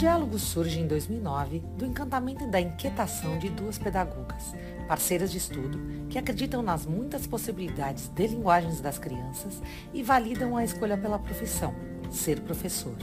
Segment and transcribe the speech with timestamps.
[0.00, 4.54] Diálogo surge em 2009 do encantamento e da inquietação de duas pedagogas,
[4.88, 5.78] parceiras de estudo,
[6.08, 9.60] que acreditam nas muitas possibilidades de linguagens das crianças
[9.92, 11.74] e validam a escolha pela profissão,
[12.10, 12.96] ser professor.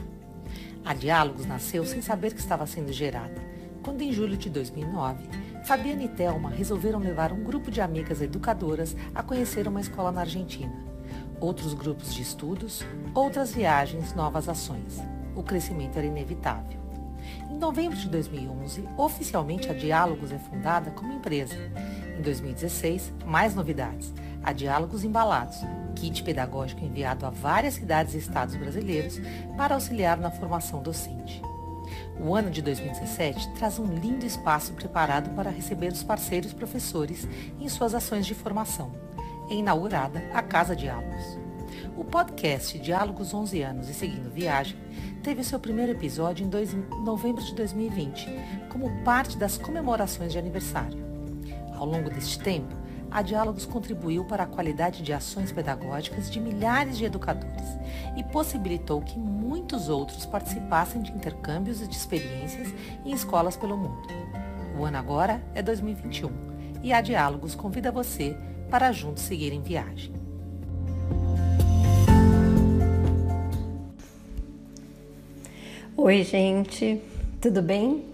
[0.84, 3.44] A Diálogos nasceu sem saber que estava sendo gerada,
[3.84, 5.30] quando em julho de 2009,
[5.66, 10.22] Fabiana e Thelma resolveram levar um grupo de amigas educadoras a conhecer uma escola na
[10.22, 10.74] Argentina.
[11.40, 12.84] Outros grupos de estudos,
[13.14, 15.00] outras viagens, novas ações.
[15.36, 16.87] O crescimento era inevitável.
[17.58, 21.56] Em novembro de 2011, oficialmente a Diálogos é fundada como empresa.
[22.16, 24.14] Em 2016, mais novidades.
[24.44, 25.58] A Diálogos Embalados,
[25.96, 29.20] kit pedagógico enviado a várias cidades e estados brasileiros
[29.58, 31.42] para auxiliar na formação docente.
[32.20, 37.28] O ano de 2017 traz um lindo espaço preparado para receber os parceiros professores
[37.60, 38.92] em suas ações de formação.
[39.50, 41.47] É inaugurada a Casa Diálogos.
[41.98, 44.78] O podcast Diálogos 11 anos e Seguindo Viagem
[45.24, 46.72] teve seu primeiro episódio em dois,
[47.04, 48.30] novembro de 2020,
[48.70, 51.04] como parte das comemorações de aniversário.
[51.76, 52.72] Ao longo deste tempo,
[53.10, 57.66] a Diálogos contribuiu para a qualidade de ações pedagógicas de milhares de educadores
[58.16, 64.08] e possibilitou que muitos outros participassem de intercâmbios e de experiências em escolas pelo mundo.
[64.80, 66.30] O ano agora é 2021
[66.84, 68.38] e a Diálogos convida você
[68.70, 70.27] para juntos seguir em viagem.
[76.08, 77.02] Oi, gente,
[77.42, 78.06] tudo bem?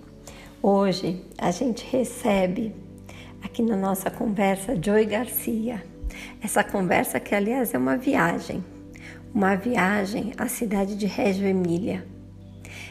[0.64, 2.74] Hoje a gente recebe
[3.40, 5.84] aqui na nossa conversa Joy Garcia.
[6.42, 8.66] Essa conversa que, aliás, é uma viagem,
[9.32, 12.04] uma viagem à cidade de Régio Emília.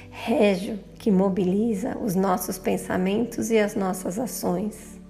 [0.08, 5.00] Régio que mobiliza os nossos pensamentos e as nossas ações,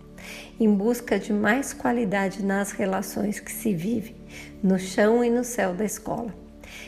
[0.58, 4.16] em busca de mais qualidade nas relações que se vive
[4.62, 6.41] no chão e no céu da escola.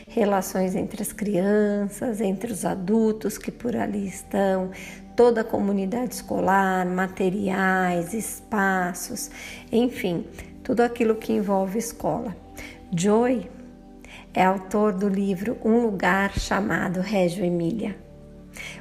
[0.07, 4.71] Relações entre as crianças, entre os adultos que por ali estão,
[5.15, 9.31] toda a comunidade escolar, materiais, espaços,
[9.71, 10.25] enfim,
[10.63, 12.35] tudo aquilo que envolve escola.
[12.95, 13.49] Joy
[14.33, 17.95] é autor do livro Um Lugar Chamado Régio Emília,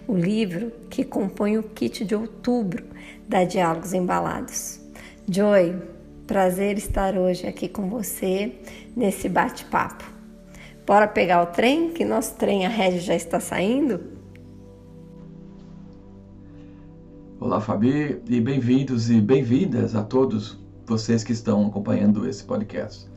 [0.06, 2.84] o livro que compõe o kit de outubro
[3.28, 4.81] da Diálogos Embalados.
[5.28, 5.76] Joy,
[6.26, 8.53] prazer estar hoje aqui com você
[8.97, 10.04] nesse bate-papo.
[10.86, 14.00] Bora pegar o trem, que nosso trem a Régio já está saindo?
[17.40, 23.10] Olá, Fabi, e bem-vindos e bem-vindas a todos vocês que estão acompanhando esse podcast.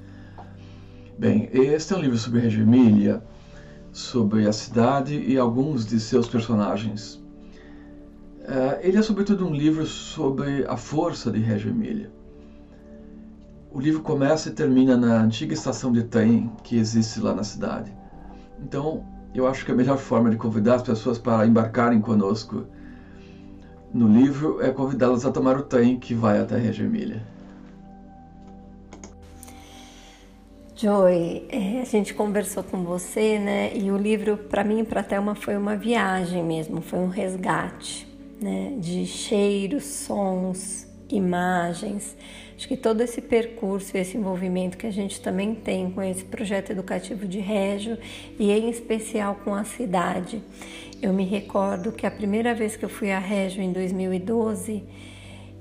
[1.20, 3.22] Bem, este é um livro sobre Reggio Emília,
[3.92, 7.16] sobre a cidade e alguns de seus personagens.
[8.44, 12.17] Uh, ele é sobretudo um livro sobre a força de Reggio Emília.
[13.72, 17.92] O livro começa e termina na antiga estação de trem que existe lá na cidade.
[18.60, 22.66] Então, eu acho que a melhor forma de convidar as pessoas para embarcarem conosco
[23.94, 27.22] no livro é convidá-las a tomar o trem que vai até Reggio Emília.
[30.76, 33.76] Joy, é, a gente conversou com você, né?
[33.76, 38.08] E o livro, para mim e para Thelma, foi uma viagem mesmo, foi um resgate,
[38.40, 38.76] né?
[38.78, 42.16] De cheiros, sons, imagens.
[42.58, 46.72] Acho que todo esse percurso, esse envolvimento que a gente também tem com esse projeto
[46.72, 48.00] educativo de Régio
[48.40, 50.42] e em especial com a cidade.
[51.00, 54.84] Eu me recordo que a primeira vez que eu fui a Régio em 2012,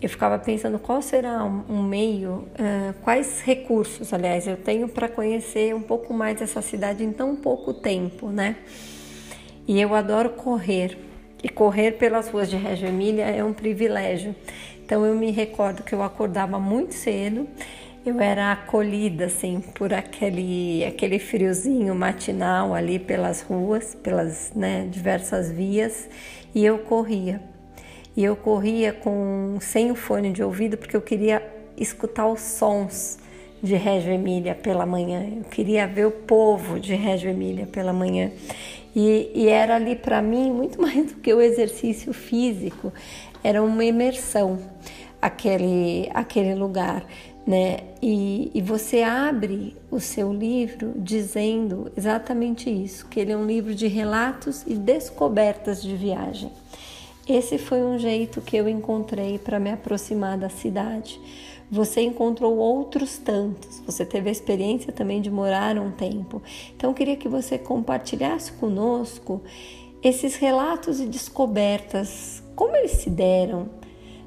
[0.01, 5.75] eu ficava pensando qual será um, meio, uh, quais recursos, aliás, eu tenho para conhecer
[5.75, 8.57] um pouco mais essa cidade em tão pouco tempo, né?
[9.69, 10.97] E eu adoro correr,
[11.43, 14.35] e correr pelas ruas de Reggio Emília é um privilégio.
[14.87, 17.47] Então eu me recordo que eu acordava muito cedo
[18.07, 25.51] eu era acolhida assim por aquele aquele friozinho matinal ali pelas ruas, pelas né, diversas
[25.51, 26.09] vias
[26.55, 27.43] e eu corria.
[28.17, 31.43] E eu corria com sem o fone de ouvido porque eu queria
[31.77, 33.19] escutar os sons
[33.61, 35.27] de Régio Emília pela manhã.
[35.39, 38.31] Eu queria ver o povo de Régio Emília pela manhã.
[38.97, 42.93] E, e era ali para mim muito mais do que o exercício físico,
[43.45, 44.59] era uma imersão
[45.21, 47.07] aquele aquele lugar
[47.47, 47.79] né?
[48.03, 53.73] E, e você abre o seu livro dizendo exatamente isso, que ele é um livro
[53.75, 56.51] de relatos e descobertas de viagem.
[57.29, 61.21] Esse foi um jeito que eu encontrei para me aproximar da cidade.
[61.71, 66.43] Você encontrou outros tantos, você teve a experiência também de morar um tempo.
[66.77, 69.43] Então, eu queria que você compartilhasse conosco
[70.03, 73.69] esses relatos e descobertas, como eles se deram,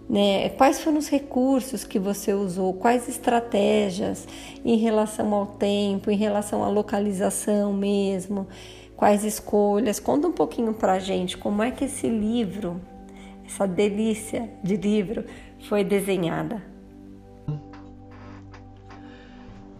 [0.09, 0.49] né?
[0.49, 2.73] Quais foram os recursos que você usou?
[2.73, 4.27] Quais estratégias
[4.65, 8.47] em relação ao tempo, em relação à localização mesmo?
[8.99, 9.97] quais escolhas.
[9.97, 12.81] Conta um pouquinho para a gente como é que esse livro,
[13.45, 15.23] essa delícia de livro,
[15.69, 16.61] foi desenhada.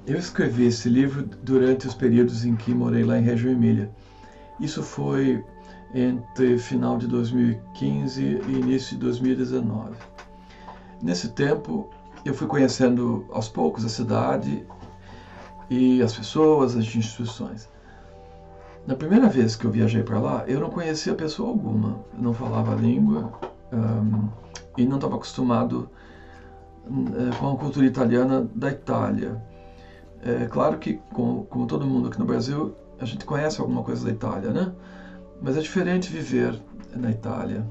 [0.10, 3.92] Eu escrevi esse livro durante os períodos em que morei lá em Reggio Emília.
[4.60, 5.46] Isso foi
[5.94, 9.96] entre final de 2015 e início de 2019.
[11.00, 11.92] Nesse tempo,
[12.26, 14.66] eu fui conhecendo aos poucos a cidade
[15.70, 17.70] e as pessoas, as instituições.
[18.88, 22.74] Na primeira vez que eu viajei para lá, eu não conhecia pessoa alguma, não falava
[22.74, 23.32] a língua
[23.72, 24.28] um,
[24.76, 25.88] e não estava acostumado
[26.88, 29.49] uh, com a cultura italiana da Itália.
[30.22, 34.06] É claro que, como, como todo mundo aqui no Brasil, a gente conhece alguma coisa
[34.06, 34.74] da Itália, né?
[35.42, 36.60] Mas é diferente viver
[36.96, 37.66] na Itália.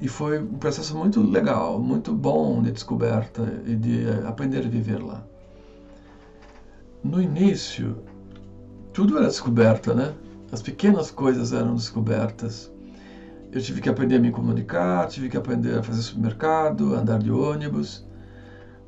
[0.00, 5.02] E foi um processo muito legal, muito bom de descoberta e de aprender a viver
[5.02, 5.24] lá.
[7.02, 8.02] No início,
[8.92, 10.14] tudo era descoberta, né?
[10.52, 12.70] As pequenas coisas eram descobertas.
[13.50, 17.30] Eu tive que aprender a me comunicar, tive que aprender a fazer supermercado, andar de
[17.30, 18.05] ônibus.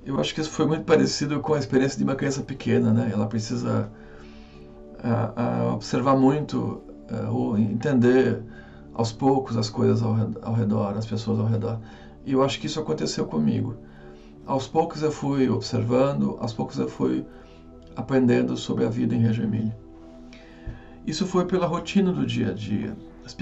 [0.04, 3.10] Eu acho que isso foi muito parecido com a experiência de uma criança pequena, né?
[3.12, 3.90] Ela precisa
[5.02, 8.42] a, a observar muito, a, ou entender
[8.94, 11.78] aos poucos as coisas ao, ao redor, as pessoas ao redor.
[12.24, 13.76] E eu acho que isso aconteceu comigo.
[14.44, 17.24] Aos poucos eu fui observando, aos poucos eu fui
[17.94, 19.76] aprendendo sobre a vida em Reggio Emília.
[21.06, 22.96] Isso foi pela rotina do dia a dia,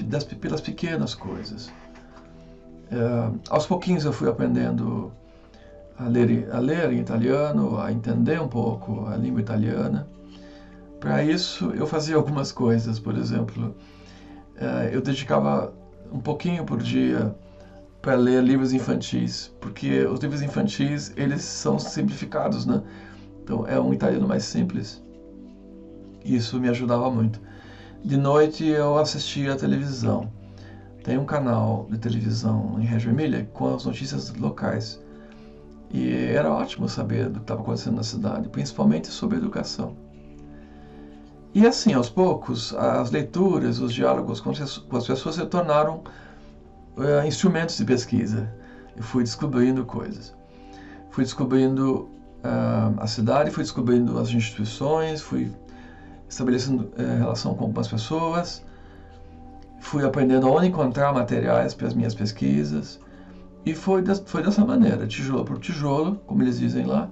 [0.05, 1.71] das, pelas pequenas coisas.
[2.89, 5.11] É, aos pouquinhos eu fui aprendendo
[5.97, 10.07] a ler, a ler em italiano, a entender um pouco a língua italiana.
[10.99, 13.75] Para isso, eu fazia algumas coisas, por exemplo,
[14.55, 15.73] é, eu dedicava
[16.11, 17.35] um pouquinho por dia
[18.01, 22.81] para ler livros infantis, porque os livros infantis eles são simplificados, né?
[23.43, 25.03] Então é um italiano mais simples.
[26.23, 27.39] Isso me ajudava muito.
[28.03, 30.31] De noite eu assistia a televisão.
[31.03, 34.99] Tem um canal de televisão em Reggio Emília com as notícias locais.
[35.89, 39.95] E era ótimo saber do que estava acontecendo na cidade, principalmente sobre educação.
[41.53, 46.03] E assim, aos poucos, as leituras, os diálogos com as pessoas se tornaram
[46.97, 48.51] uh, instrumentos de pesquisa.
[48.95, 50.35] Eu fui descobrindo coisas.
[51.09, 52.09] Fui descobrindo
[52.43, 55.51] uh, a cidade, fui descobrindo as instituições, fui
[56.29, 58.63] estabelecendo uh, relação com algumas pessoas,
[59.79, 62.99] fui aprendendo onde encontrar materiais para as minhas pesquisas.
[63.67, 67.11] E foi, de, foi dessa maneira, tijolo por tijolo, como eles dizem lá,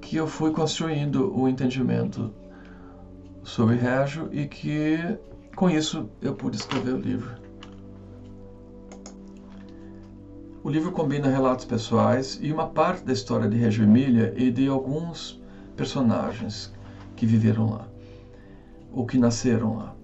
[0.00, 2.34] que eu fui construindo o entendimento
[3.44, 4.98] sobre Régio e que
[5.54, 7.30] com isso eu pude escrever o livro.
[10.64, 14.66] O livro combina relatos pessoais e uma parte da história de Reggio Emília e de
[14.66, 15.40] alguns
[15.76, 16.74] personagens
[17.14, 17.86] que viveram lá,
[18.90, 19.97] ou que nasceram lá.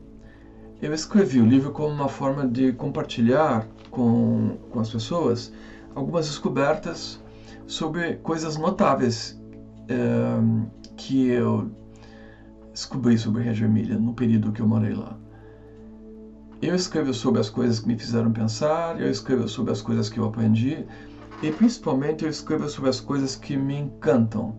[0.83, 5.53] Eu escrevi o livro como uma forma de compartilhar com, com as pessoas
[5.95, 7.23] algumas descobertas
[7.67, 9.41] sobre coisas notáveis
[9.89, 9.97] é,
[10.97, 11.71] que eu
[12.73, 15.17] descobri sobre Reggio Emília no período que eu morei lá.
[16.61, 20.19] Eu escrevo sobre as coisas que me fizeram pensar, eu escrevo sobre as coisas que
[20.19, 20.85] eu aprendi
[21.43, 24.57] e principalmente eu escrevo sobre as coisas que me encantam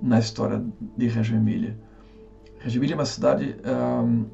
[0.00, 0.62] na história
[0.96, 1.78] de Reggio Emília.
[2.58, 4.26] Reggio Emília é uma cidade, um,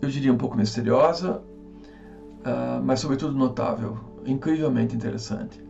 [0.00, 5.62] eu diria, um pouco misteriosa, uh, mas sobretudo notável, incrivelmente interessante.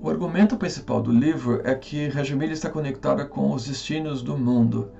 [0.00, 4.36] O argumento principal do livro é que Reggio Emília está conectada com os destinos do
[4.36, 4.90] mundo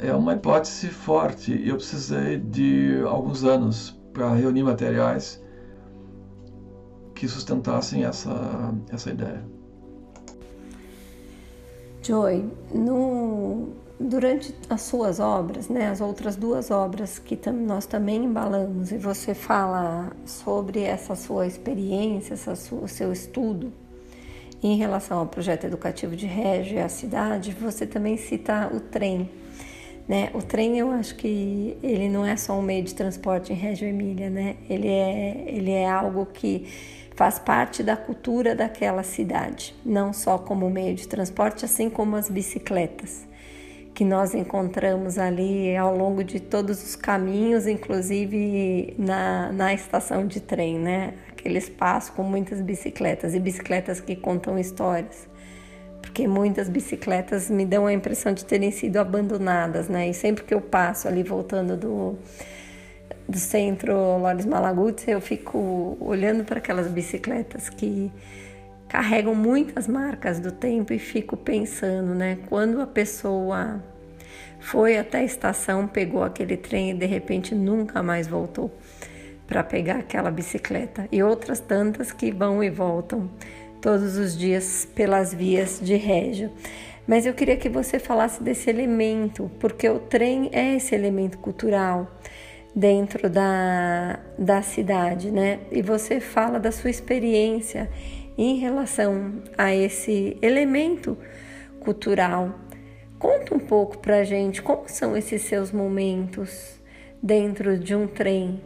[0.00, 5.42] é uma hipótese forte e eu precisei de alguns anos para reunir materiais
[7.14, 9.42] que sustentassem essa, essa ideia.
[12.02, 12.44] Joy,
[12.74, 18.92] no, durante as suas obras, né, as outras duas obras que tam, nós também embalamos,
[18.92, 23.72] e você fala sobre essa sua experiência, essa sua, o seu estudo
[24.62, 29.28] em relação ao projeto educativo de Régio e a cidade, você também cita o trem
[30.08, 30.30] né?
[30.34, 33.88] O trem eu acho que ele não é só um meio de transporte em Reggio
[33.88, 34.56] Emília, né?
[34.70, 36.64] Ele é, ele é algo que
[37.16, 42.28] faz parte da cultura daquela cidade, não só como meio de transporte, assim como as
[42.30, 43.26] bicicletas
[43.96, 50.38] que nós encontramos ali ao longo de todos os caminhos, inclusive na, na estação de
[50.38, 51.14] trem, né?
[51.30, 55.26] Aquele espaço com muitas bicicletas e bicicletas que contam histórias
[56.02, 60.10] porque muitas bicicletas me dão a impressão de terem sido abandonadas, né?
[60.10, 62.18] E sempre que eu passo ali voltando do,
[63.26, 68.12] do centro Lores Malagutes, eu fico olhando para aquelas bicicletas que
[68.88, 72.38] carregam muitas marcas do tempo e fico pensando, né?
[72.48, 73.82] Quando a pessoa
[74.60, 78.70] foi até a estação, pegou aquele trem e de repente nunca mais voltou
[79.46, 81.08] para pegar aquela bicicleta.
[81.10, 83.30] E outras tantas que vão e voltam
[83.80, 86.50] todos os dias pelas vias de Régio.
[87.06, 92.10] Mas eu queria que você falasse desse elemento, porque o trem é esse elemento cultural
[92.74, 95.60] dentro da, da cidade, né?
[95.70, 97.88] E você fala da sua experiência
[98.36, 101.16] em relação a esse elemento
[101.80, 102.58] cultural.
[103.18, 106.78] Conta um pouco pra gente como são esses seus momentos
[107.22, 108.60] dentro de um trem.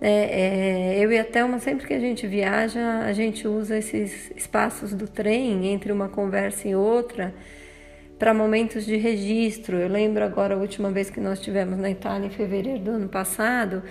[0.00, 4.30] É, é, eu e a Thelma, sempre que a gente viaja, a gente usa esses
[4.36, 7.34] espaços do trem entre uma conversa e outra
[8.18, 9.76] para momentos de registro.
[9.76, 13.08] Eu lembro agora a última vez que nós estivemos na Itália em fevereiro do ano
[13.08, 13.82] passado,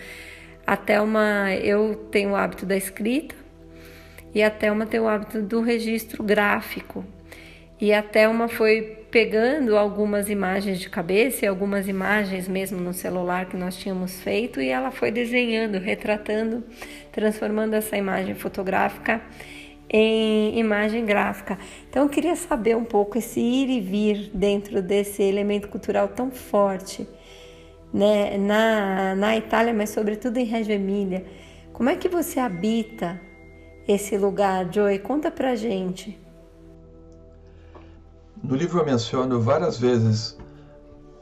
[0.66, 3.47] a Thelma, eu tenho o hábito da escrita
[4.34, 7.06] e a Thelma tem o hábito do registro gráfico.
[7.80, 13.46] E a Thelma foi pegando algumas imagens de cabeça e algumas imagens mesmo no celular
[13.46, 16.64] que nós tínhamos feito e ela foi desenhando, retratando,
[17.12, 19.22] transformando essa imagem fotográfica
[19.90, 21.58] em imagem gráfica.
[21.90, 26.32] Então eu queria saber um pouco esse ir e vir dentro desse elemento cultural tão
[26.32, 27.08] forte
[27.94, 31.26] né, na, na Itália, mas sobretudo em Reggio Emília.
[31.72, 33.22] Como é que você habita
[33.88, 35.00] esse lugar, Joey?
[35.00, 36.20] Conta pra gente.
[38.44, 40.38] No livro eu menciono várias vezes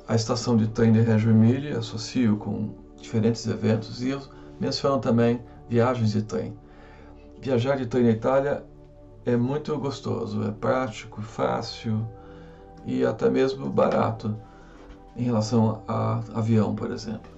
[0.07, 4.21] a estação de trem de Reggio Emília, associo com diferentes eventos e eu
[4.59, 6.55] menciono também viagens de trem
[7.45, 8.63] viajar de trem na Itália
[9.23, 12.07] é muito gostoso, é prático, fácil
[12.85, 14.35] e até mesmo barato
[15.15, 17.31] em relação a avião, por exemplo.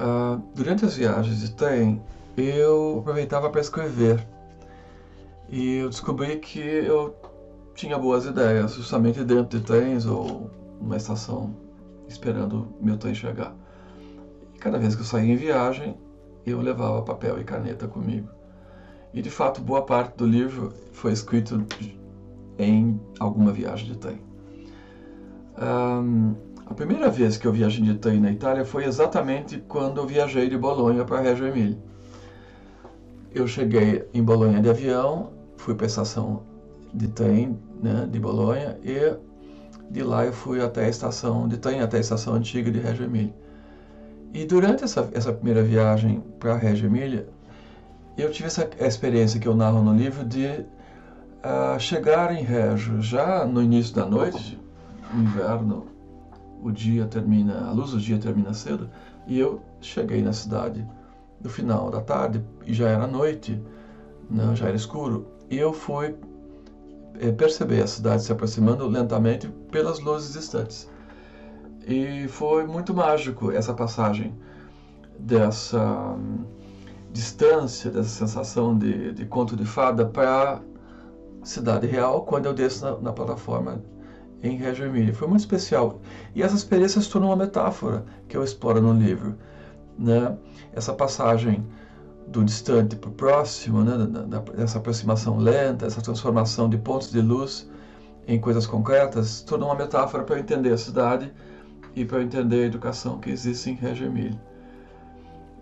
[0.00, 2.02] Uh, durante as viagens de trem,
[2.42, 4.26] eu aproveitava para escrever
[5.48, 7.16] e eu descobri que eu
[7.74, 11.54] tinha boas ideias, justamente dentro de trens ou numa estação
[12.08, 13.54] esperando meu trem chegar.
[14.54, 15.96] E cada vez que eu saía em viagem,
[16.44, 18.28] eu levava papel e caneta comigo.
[19.12, 21.64] E de fato, boa parte do livro foi escrito
[22.58, 24.20] em alguma viagem de trem.
[25.56, 26.34] Um,
[26.66, 30.48] a primeira vez que eu viajei de trem na Itália foi exatamente quando eu viajei
[30.48, 31.78] de Bolonha para Reggio Emília.
[33.38, 36.42] Eu cheguei em Bolonha de avião, fui para a estação
[36.92, 39.16] de trem né, de Bolonha e
[39.88, 43.04] de lá eu fui até a estação de trem, até a estação antiga de Reggio
[43.04, 43.32] Emília.
[44.34, 47.28] E durante essa, essa primeira viagem para Reggio Emília,
[48.16, 53.46] eu tive essa experiência que eu narro no livro de uh, chegar em Régio já
[53.46, 54.58] no início da noite,
[55.14, 55.86] no inverno,
[56.60, 58.90] o dia termina, a luz do dia termina cedo,
[59.28, 60.84] e eu cheguei na cidade
[61.42, 63.62] no final da tarde e já era noite,
[64.30, 66.16] né, já era escuro, e eu fui
[67.18, 70.88] é, perceber a cidade se aproximando lentamente pelas luzes distantes.
[71.86, 74.36] E foi muito mágico essa passagem
[75.18, 76.16] dessa
[77.10, 80.60] distância dessa sensação de, de conto de fada para
[81.42, 83.82] cidade real quando eu desço na, na plataforma
[84.42, 85.14] em Reggio.
[85.14, 86.00] Foi muito especial.
[86.34, 89.36] E essa experiência se tornou uma metáfora que eu exploro no livro.
[89.98, 90.36] Né?
[90.72, 91.66] Essa passagem
[92.28, 93.94] do distante para o próximo, né?
[94.58, 97.68] Essa aproximação lenta, essa transformação de pontos de luz
[98.26, 101.32] em coisas concretas, tornou uma metáfora para eu entender a cidade
[101.96, 104.12] e para eu entender a educação que existe em Reggio.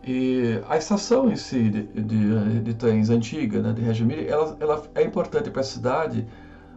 [0.04, 4.82] E a estação em si de, de, de trens antiga, né, de Reggio ela, ela
[4.94, 6.26] é importante para a cidade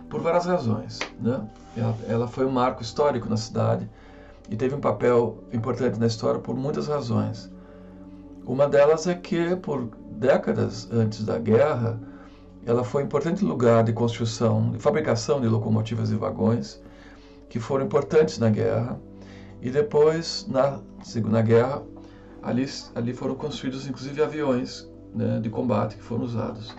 [0.10, 1.00] por várias razões.
[1.20, 1.42] Né?
[1.76, 3.90] Ela, ela foi um marco histórico na cidade
[4.50, 7.52] e teve um papel importante na história por muitas razões.
[8.46, 12.00] Uma delas é que, por décadas antes da guerra,
[12.66, 16.82] ela foi um importante lugar de construção, de fabricação de locomotivas e vagões,
[17.48, 19.00] que foram importantes na guerra.
[19.62, 21.84] E depois, na Segunda Guerra,
[22.42, 22.66] ali,
[22.96, 26.76] ali foram construídos inclusive aviões né, de combate que foram usados.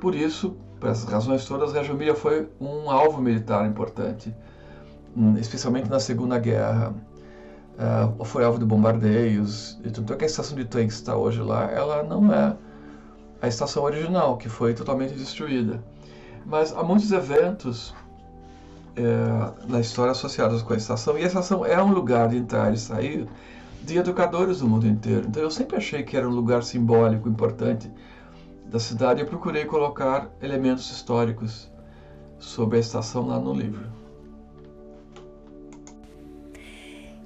[0.00, 4.34] Por isso, por essas razões todas, Reggio Emilia foi um alvo militar importante,
[5.38, 6.94] especialmente na Segunda Guerra.
[7.78, 9.78] Uh, foi alvo de bombardeios.
[9.84, 12.56] E tanto é que a estação de que está hoje lá, ela não é
[13.40, 15.82] a estação original, que foi totalmente destruída.
[16.44, 17.94] Mas há muitos eventos
[18.96, 22.72] é, na história associados com a estação, e a estação é um lugar de entrar
[22.72, 23.28] e sair
[23.82, 25.26] de educadores do mundo inteiro.
[25.28, 27.90] Então eu sempre achei que era um lugar simbólico importante
[28.66, 31.70] da cidade e procurei colocar elementos históricos
[32.38, 33.97] sobre a estação lá no livro.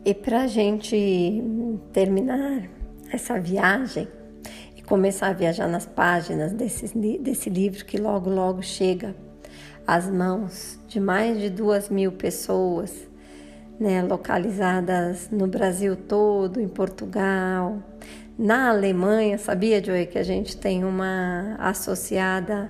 [0.04, 1.40] E para a gente
[1.92, 2.68] terminar
[3.12, 4.08] essa viagem
[4.76, 9.14] e começar a viajar nas páginas desse, desse livro que logo, logo chega
[9.86, 13.08] às mãos de mais de duas mil pessoas
[13.78, 17.80] né, localizadas no Brasil todo, em Portugal,
[18.36, 19.38] na Alemanha.
[19.38, 22.68] Sabia, Joey, que a gente tem uma associada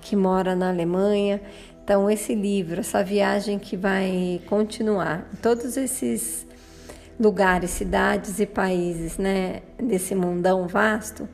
[0.00, 1.40] que mora na Alemanha.
[1.84, 6.46] Então, esse livro, essa viagem que vai continuar, todos esses
[7.18, 11.28] lugares, cidades e países, né, desse mundão vasto.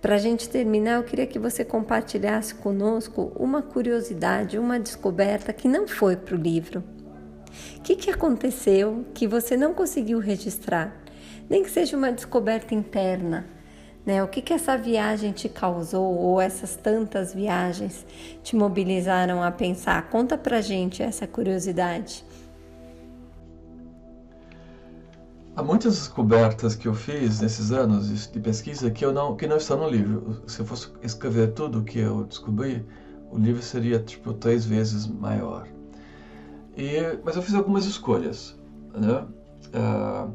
[0.00, 5.68] Para a gente terminar, eu queria que você compartilhasse conosco uma curiosidade, uma descoberta que
[5.68, 6.82] não foi para o livro.
[7.76, 10.96] O que, que aconteceu que você não conseguiu registrar?
[11.48, 13.46] Nem que seja uma descoberta interna.
[14.04, 14.22] Né?
[14.22, 18.04] O que, que essa viagem te causou, ou essas tantas viagens
[18.42, 20.08] te mobilizaram a pensar?
[20.08, 22.24] Conta pra gente essa curiosidade.
[25.54, 29.58] Há muitas descobertas que eu fiz nesses anos de pesquisa que, eu não, que não
[29.58, 30.42] estão no livro.
[30.46, 32.82] Se eu fosse escrever tudo o que eu descobri,
[33.30, 35.68] o livro seria tipo três vezes maior.
[36.74, 38.58] E, mas eu fiz algumas escolhas.
[38.94, 39.26] Né?
[39.74, 40.32] Uh,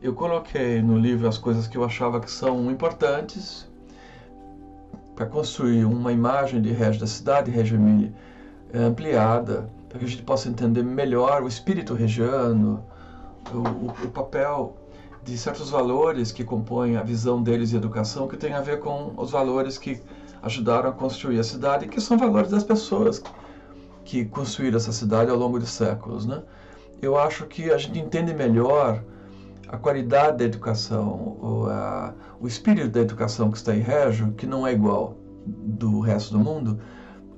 [0.00, 3.68] eu coloquei no livro as coisas que eu achava que são importantes
[5.16, 8.14] para construir uma imagem de Reggio da cidade, Reggio Emilia,
[8.72, 12.84] ampliada, para que a gente possa entender melhor o espírito regiano,
[13.52, 14.76] o, o, papel
[15.22, 19.12] de certos valores que compõem a visão deles de educação, que tem a ver com
[19.16, 20.00] os valores que
[20.42, 23.22] ajudaram a construir a cidade, que são valores das pessoas
[24.04, 26.26] que construíram essa cidade ao longo de séculos.
[26.26, 26.42] Né?
[27.02, 29.02] Eu acho que a gente entende melhor
[29.68, 34.46] a qualidade da educação, o, a, o espírito da educação que está em Régio, que
[34.46, 36.78] não é igual do resto do mundo,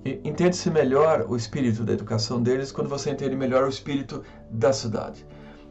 [0.05, 5.27] entende-se melhor o espírito da educação deles quando você entende melhor o espírito da cidade.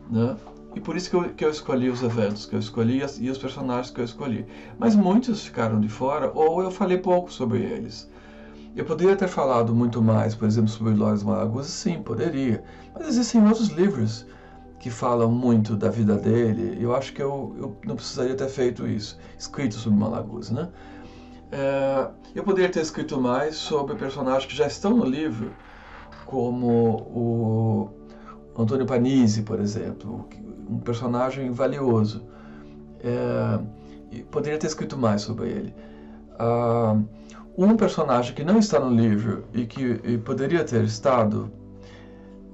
[0.10, 0.36] Né?
[0.76, 3.38] E por isso que eu, que eu escolhi os eventos que eu escolhi e os
[3.38, 4.46] personagens que eu escolhi.
[4.78, 8.10] Mas muitos ficaram de fora ou eu falei pouco sobre eles.
[8.76, 12.64] Eu poderia ter falado muito mais, por exemplo, sobre Lores Malaguzzi, sim, poderia.
[12.94, 14.28] Mas existem outros livros
[14.80, 16.78] que falam muito da vida dele.
[16.80, 20.70] Eu acho que eu, eu não precisaria ter feito isso, escrito sobre Malaguzzi, né?
[21.52, 25.54] É, eu poderia ter escrito mais sobre personagens que já estão no livro,
[26.26, 27.97] como o
[28.58, 30.28] Antônio Panizzi, por exemplo,
[30.70, 32.26] um personagem valioso.
[33.02, 33.60] É,
[34.32, 35.76] poderia ter escrito mais sobre ele.
[36.40, 37.06] Uh,
[37.58, 41.52] um personagem que não está no livro e que e poderia ter estado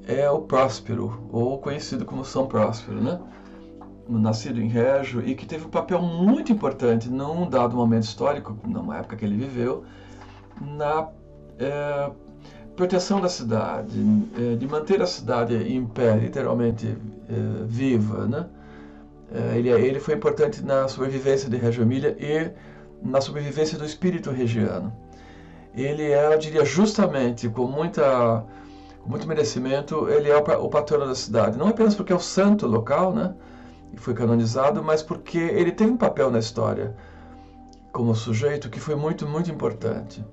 [0.06, 3.20] é o Próspero, ou conhecido como São Próspero, né?
[4.08, 8.98] nascido em Régio e que teve um papel muito importante num dado momento histórico, numa
[8.98, 9.84] época que ele viveu,
[10.62, 11.08] na
[11.58, 12.12] é,
[12.76, 14.00] proteção da cidade,
[14.38, 18.48] é, de manter a cidade em pé, literalmente é, viva, né?
[19.32, 22.52] É, ele, ele foi importante na sobrevivência de Reggio Emília e
[23.02, 24.94] na sobrevivência do espírito regiano.
[25.76, 28.46] Ele é, eu diria, justamente, com muita
[29.02, 31.58] com muito merecimento, ele é o patrono da cidade.
[31.58, 33.36] Não apenas porque é o santo local, né?
[33.92, 36.96] E foi canonizado, mas porque ele tem um papel na história
[37.92, 40.26] como sujeito que foi muito, muito importante.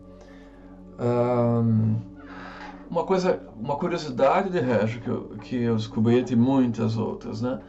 [0.98, 1.96] Um,
[2.90, 7.60] uma coisa, uma curiosidade de Régio que eu, que eu descobri entre muitas outras, né?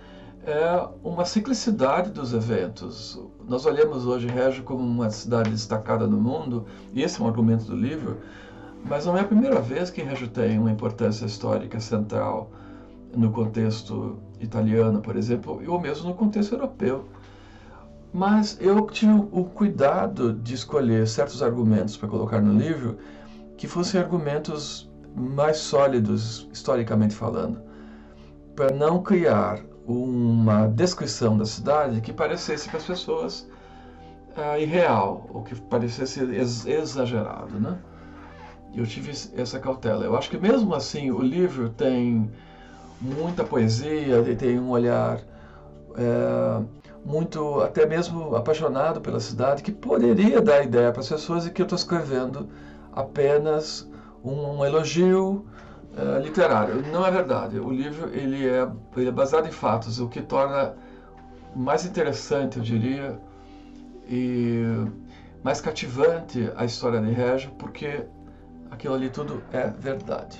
[0.43, 3.21] É uma ciclicidade dos eventos.
[3.47, 7.65] Nós olhamos hoje Régio como uma cidade destacada no mundo, e esse é um argumento
[7.65, 8.17] do livro,
[8.84, 12.49] mas não é a primeira vez que Régio tem uma importância histórica central
[13.15, 17.05] no contexto italiano, por exemplo, ou mesmo no contexto europeu.
[18.12, 22.97] Mas eu tive o cuidado de escolher certos argumentos para colocar no livro
[23.55, 27.62] que fossem argumentos mais sólidos, historicamente falando,
[28.56, 33.50] para não criar uma descrição da cidade que parecesse para as pessoas
[34.38, 37.78] uh, irreal, ou que parecesse ex exagerado, né?
[38.74, 40.06] Eu tive essa cautela.
[40.06, 42.32] Eu acho que mesmo assim o livro tem
[43.02, 45.19] muita poesia, ele tem um olhar
[45.97, 46.63] é,
[47.04, 51.62] muito, até mesmo apaixonado pela cidade, que poderia dar ideia para as pessoas e que
[51.62, 52.47] eu estou escrevendo
[52.93, 53.89] apenas
[54.23, 55.45] um elogio
[55.93, 56.81] uh, literário.
[56.91, 57.60] Não é verdade.
[57.60, 60.75] O livro ele é, ele é baseado em fatos, o que torna
[61.55, 63.19] mais interessante, eu diria,
[64.07, 64.63] e
[65.43, 68.05] mais cativante a história de Régio, porque
[68.69, 70.39] aquilo ali tudo é verdade.